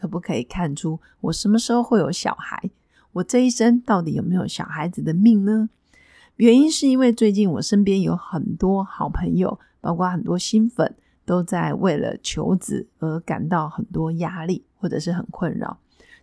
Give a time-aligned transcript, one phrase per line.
[0.00, 2.70] 可不可以看出我什么时候会有小孩？
[3.12, 5.68] 我这一生到底有没有小孩子的命呢？
[6.36, 10.96] 原因是因为最近我身边有很多好朋友，包括很多新粉，
[11.26, 15.78] 都在为了求子而感到很多压力或者是很困扰。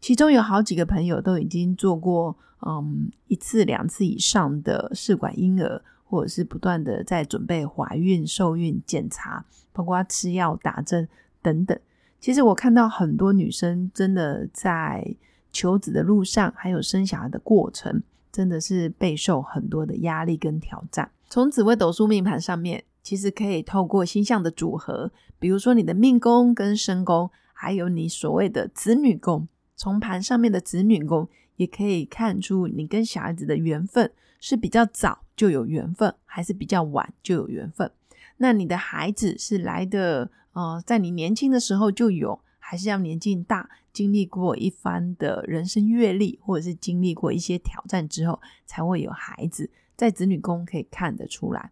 [0.00, 11.08] 其中有好几个朋友都已经做过嗯一次两次以上的试管婴儿，或者是不断的在准备怀孕、受孕检查，包括吃药、打针
[11.40, 11.78] 等等。
[12.22, 15.16] 其实我看到很多女生真的在
[15.50, 21.10] 求子的路上，还有生小孩的过程，真的是备受很多的压力跟挑战。
[21.28, 31.28] 从紫微斗数命盘上面，其实可以透过星象的组合，比如说你的命宫跟身宫，还有你所谓的子女宫，从盘上面的子女宫，
[31.62, 37.90] 也可以看出你跟小孩子的缘分是比较早就有缘分，还是比较晚就有缘分。
[38.38, 40.30] 那你的孩子是来的？
[40.54, 49.70] 呃，在你年轻的时候就有，还是要年纪大，经历过一番的人生阅历，或者是经历过一些挑战之后，才会有孩子。
[49.96, 51.70] 在子女宫可以看得出来，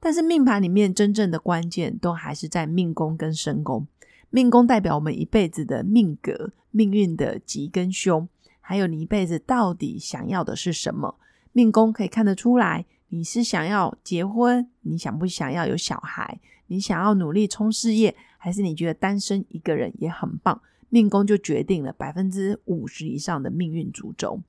[0.00, 3.86] 但是命盘里面真正的关键都还是在命宫跟身宫。
[4.30, 8.26] 命宫代表我们一辈子的命格、命运的吉跟凶，
[8.66, 11.16] 还有你一辈子到底想要的是什么。
[11.52, 16.40] 命宫可以看得出来，你是想要结婚，你想不想要有小孩？
[16.68, 20.62] 你想要努力冲事业，还是你觉得单身一个人也很棒？
[20.88, 24.40] 命宫就决定了百分之五十以上的命运主轴。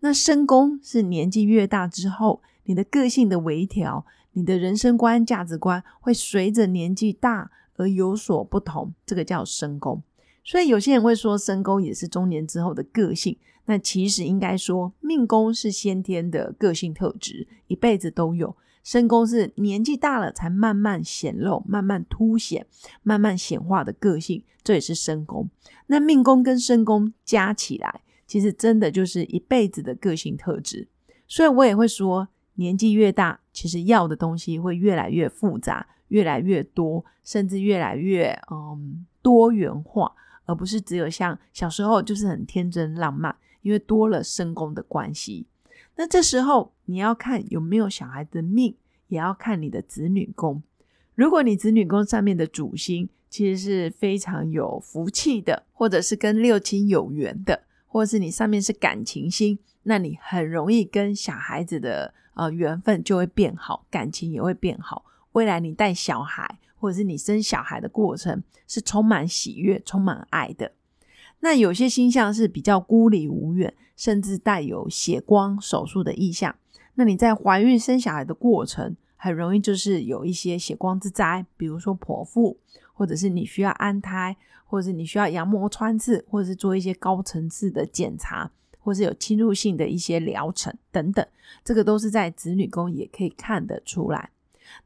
[0.00, 8.94] 那身宫是年纪越大之后，你的个性的微调，你的人生观、价值观会随着年纪大而有所不同。
[9.04, 10.02] 这个叫身宫。
[10.42, 13.36] 所以有些人会说，身宫也是中年之后的个性。
[13.68, 18.56] 那其实应该说，命宫是先天的个性特质，一辈子都有。
[18.82, 22.66] 身宫是年纪大了才慢慢显露、慢慢凸显、
[23.02, 25.50] 慢慢显化的个性，这也是身宫。
[25.88, 30.88] 那命宫跟身宫加起来，其实真的就是一辈子的个性特质。
[31.26, 40.10] 所以我也会说，年纪越大，其实要的东西会越来越复杂、越来越多，甚至越来越嗯多元化，
[40.46, 45.46] 而不是只有像小时候就是很天真浪漫，因为多了身宫的关系。
[45.96, 48.76] 那这时候你要看有没有小孩的命，
[49.08, 50.62] 也要看你的子女宫。
[51.14, 65.04] 如果你子女宫上面的主星其实是非常有福气的，或者是跟六亲有缘的，或者是你上面是感情星，那你很容易跟小孩子的呃缘分就会变好，感情也会变好。
[65.32, 70.72] 未来你带小孩，或者是你生小孩的过程是充满喜悦、充满爱的。
[71.40, 76.54] 那有些星象是比较孤立无援，甚至带有血光手术的意象。
[76.94, 82.58] 那你在怀孕生小孩的过程，很容易就是有一些血光之灾，比如说剖腹，
[82.92, 88.50] 或者是你需要安胎，或者是你需要羊膜穿刺，或者是做一些高层次的检查，
[88.80, 91.24] 或是有侵入性的一些疗程等等。
[91.64, 94.30] 这个都是在子女宫也可以看得出来。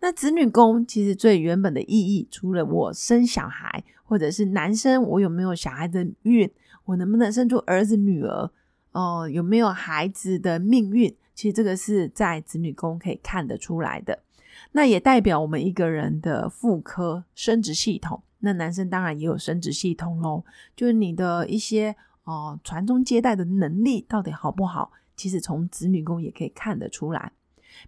[0.00, 3.84] 那子女宫其实最原本的意义，除了我生小孩。
[4.04, 6.50] 或者是男生，我有没有小孩的运？
[6.84, 8.50] 我能不能生出儿子女儿？
[8.90, 11.16] 哦，有没有孩子的命运？
[11.34, 14.18] 其实这个是在子女宫可以看得出来的。
[14.72, 18.22] 那也代表我们一个人的妇科生殖系统。
[18.40, 20.44] 那男生当然也有生殖系统喽，
[20.76, 24.92] 就是你的一些哦传宗接代的能力到底好不好？
[25.16, 27.32] 其实从子女宫也可以看得出来。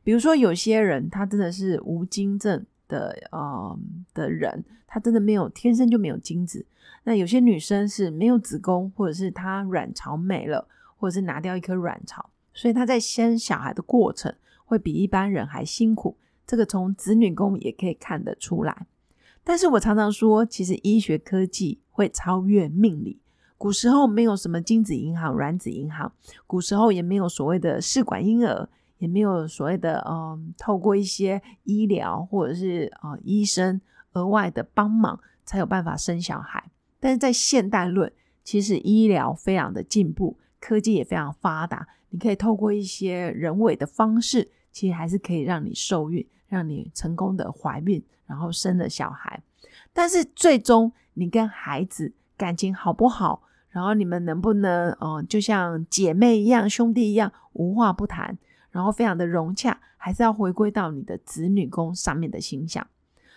[0.02, 2.64] 比如说有些人他真的是无精症。
[2.86, 3.78] 的呃
[4.12, 6.64] 的人，他真的没有天生就没有精子。
[7.04, 14.32] 那有些女生是没有子宫，或者是她卵巢没了，或者是拿掉一颗卵巢，所以她在生小孩的过程
[14.66, 16.18] 会比一般人还辛苦。
[16.46, 18.86] 这个从子女宫也可以看得出来。
[19.42, 23.18] 但是我常常说，其实医学科技会超越命理。
[23.56, 26.12] 古时候没有什么精子银行、卵子银行，
[26.46, 28.68] 古时候也没有所谓的试管婴儿。
[29.04, 33.78] 也没有所谓的嗯，透过一些医疗或者是啊医生
[34.14, 36.70] 额外的帮忙，才有办法生小孩。
[36.98, 38.10] 但是在现代论，
[38.42, 49.42] 其实医疗非常的进步，科技也非常发达，你可以透过一些人为的方式，其实还是可以让你受孕，让你成功的怀孕，然后生了小孩。
[49.92, 53.42] 但是最终你跟孩子感情好不好？
[53.68, 58.38] 然后你们能不能，嗯，就像姐妹一样、兄弟一样，无话不谈，
[58.74, 62.84] 然后非常的融洽，还是要回归到你的子女宫上面的形象。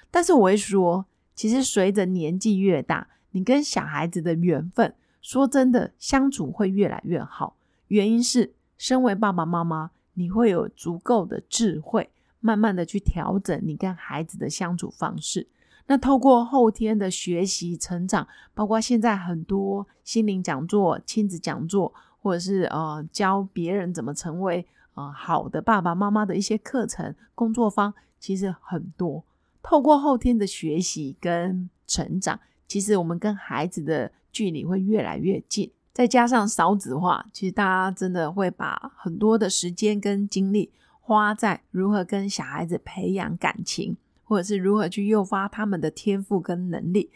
[0.10, 1.06] 但是我会说，
[1.36, 7.56] 其实随着年纪越大，你跟小孩子的缘分，说真的，相处会越来越好。
[7.90, 12.10] 原因是，身为爸爸妈妈，你会有足够的智慧。
[12.40, 15.48] 慢慢的去调整你跟孩子的相处方式。
[15.88, 21.92] 那透过后天的学习成长，包括现在很多心灵讲座、亲子讲座，
[22.22, 24.66] 或者是呃教别人怎么成为
[24.98, 29.24] 呃好的爸爸妈妈的一些课程、工作坊，其实很多。
[29.64, 35.72] 透过后天的学习跟成长，其实我们跟孩子的距离会越来越近。
[35.94, 40.72] 再加上少子化，其实大家真的会把很多的时间跟精力。
[41.00, 43.96] 花在如何跟小孩子培养感情，
[44.26, 47.10] 或者是如何去诱发他们的天赋跟能力，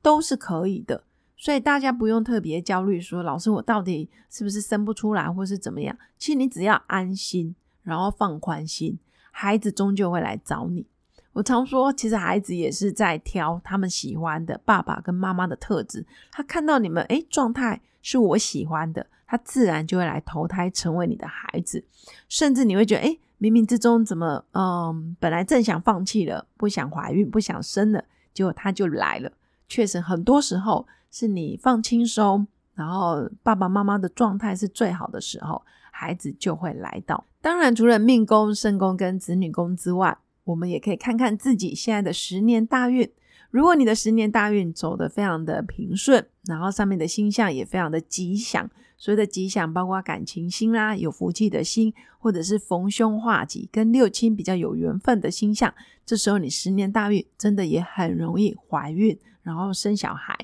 [0.00, 1.04] 都是可以的。
[1.44, 5.94] 所以大家不用特别焦虑，说老师我到底是不是生不出来，或是怎么样？
[6.16, 8.98] 其实你只要安心，然后放宽心，
[9.30, 10.86] 孩子终究会来找你。
[11.34, 16.06] 我常说，其实孩子也是在挑他们喜欢的爸爸跟妈妈的特质。
[16.32, 21.84] 他看到你们诶状态是我喜欢的，他自然就会来投胎成为你的孩子，
[22.26, 23.20] 甚至你会觉得诶。
[23.38, 28.02] 冥冥之中，怎么嗯，本来正想放弃了，不想怀孕，不想生了，
[28.32, 29.30] 结果他就来了。
[29.68, 32.44] 确实，很多时候是你放轻松，
[32.74, 35.62] 然后爸爸妈妈的状态是最好的时候，
[35.92, 37.24] 孩子就会来到。
[37.40, 43.08] 当然，除了命宫、身宫跟子女宫之外，我们也可以看看自己现在的十年大运。
[43.52, 48.68] 如果你的十年大运走得非常的平顺，然后上面的星象也非常的吉祥。
[48.98, 55.72] 所谓的吉祥，包括感情星啦，有福气的星，或者是逢凶化吉，跟六亲比较有缘分的星象。
[56.04, 60.36] 这时候你十年大运真的也很容易怀孕，然后生小孩。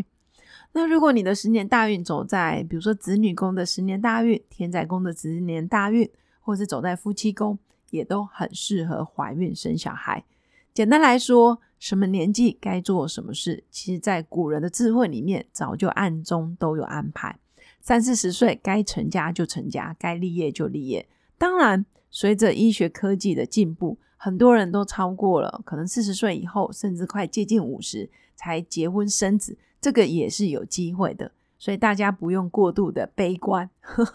[0.72, 6.08] 那如果你的十年大运走在，比如说子女宫的十年大运，天在宫的十年大运，
[6.40, 7.58] 或者是走在夫妻宫，
[7.90, 10.24] 也都很适合怀孕生小孩。
[10.72, 17.36] 简单来说，什么年纪该做什么事，其实在古人的智慧里面，早就暗中都有安排。
[17.80, 21.08] 三四十岁该成家就成家，该立业就立业。
[21.36, 31.32] 当然，随着医学科技的进步，很多人都超过了可能四十岁以后，甚至快接近五十才结婚生子，这个也是有机会的。
[31.58, 33.68] 所以大家不用过度的悲观。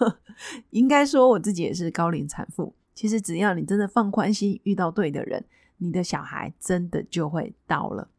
[0.72, 2.74] 应该说，我自己也是高龄产妇。
[2.94, 5.46] 其实只要你真的放宽心，遇到对的人，
[5.78, 8.10] 你的小孩真的就会到了。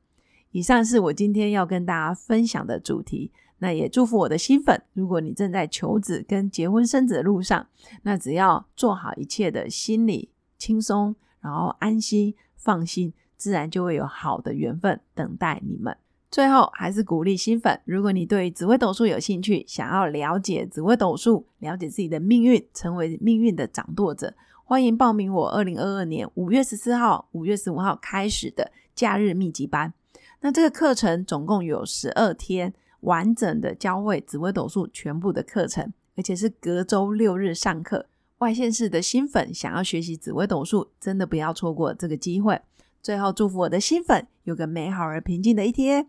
[0.53, 3.33] 以上是我今天要跟大家分享的主题。
[3.59, 7.67] 那也祝福我的新粉，如果你正在求子跟结婚生子的路上，
[8.03, 10.29] 那只要做好一切的心理
[10.59, 15.97] 轻松，然后安心放心，自然就会有好的缘分等待你们。
[16.31, 24.35] 最后还是鼓励新粉，如果你对紫微斗数有兴趣，想要了解紫微斗数，了解自己的命运，成为命运的掌舵者，
[24.65, 29.93] 欢迎报名我二零二二年五月十四号、五月十五号开始的假日密集班。
[30.41, 32.75] 那这个课程总共有十二天。
[33.01, 38.07] 完整的教会紫微斗数全部的课程，而且是隔周六日上课。
[38.39, 42.61] 外县市的新粉想要学习紫微斗数，真的不要错过这个机会。
[43.01, 46.09] 最后祝福我的新粉有个美好而平静的一天。